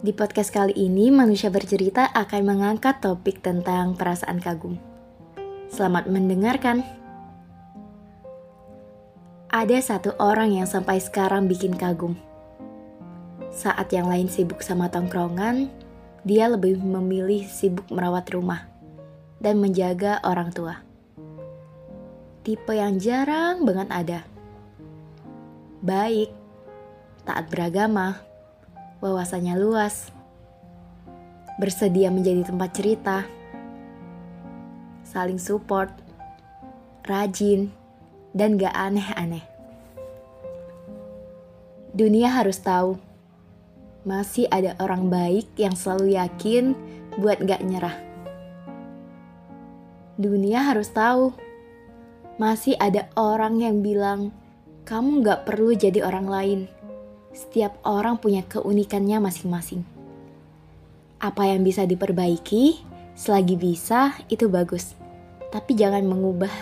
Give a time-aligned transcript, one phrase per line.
[0.00, 4.80] Di podcast kali ini, manusia bercerita akan mengangkat topik tentang perasaan kagum.
[5.68, 6.80] Selamat mendengarkan.
[9.52, 12.16] Ada satu orang yang sampai sekarang bikin kagum.
[13.52, 15.68] Saat yang lain sibuk sama tongkrongan,
[16.24, 18.72] dia lebih memilih sibuk merawat rumah
[19.36, 20.80] dan menjaga orang tua.
[22.40, 24.20] Tipe yang jarang banget ada.
[25.84, 26.32] Baik,
[27.28, 28.29] taat beragama,
[29.00, 30.12] wawasannya luas,
[31.56, 33.24] bersedia menjadi tempat cerita,
[35.08, 35.88] saling support,
[37.08, 37.72] rajin,
[38.36, 39.44] dan gak aneh-aneh.
[41.96, 43.00] Dunia harus tahu,
[44.04, 46.76] masih ada orang baik yang selalu yakin
[47.16, 47.96] buat gak nyerah.
[50.20, 51.32] Dunia harus tahu,
[52.36, 54.36] masih ada orang yang bilang,
[54.84, 56.60] kamu gak perlu jadi orang lain
[57.30, 59.86] setiap orang punya keunikannya masing-masing.
[61.20, 62.82] Apa yang bisa diperbaiki,
[63.14, 64.96] selagi bisa, itu bagus.
[65.52, 66.52] Tapi jangan mengubah.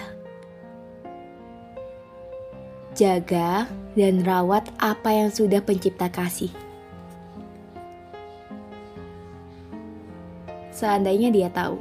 [2.98, 6.50] Jaga dan rawat apa yang sudah pencipta kasih.
[10.74, 11.78] Seandainya dia tahu,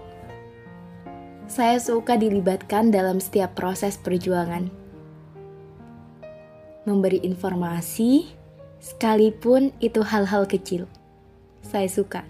[1.48, 4.70] saya suka dilibatkan dalam setiap proses perjuangan.
[6.86, 8.30] Memberi informasi,
[8.78, 10.86] Sekalipun itu hal-hal kecil,
[11.66, 12.22] saya suka.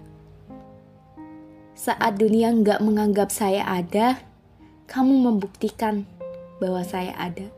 [1.76, 4.18] Saat dunia nggak menganggap saya ada,
[4.88, 6.08] kamu membuktikan
[6.58, 7.57] bahwa saya ada.